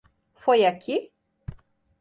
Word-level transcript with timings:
Foi 0.43 0.65
aqui? 0.65 0.97